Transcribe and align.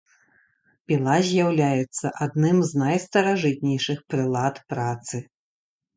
Піла 0.91 1.17
з'яўляецца 1.27 2.07
адным 2.27 2.57
з 2.69 2.81
найстаражытнейшых 2.85 3.99
прылад 4.15 4.55
працы. 4.75 5.25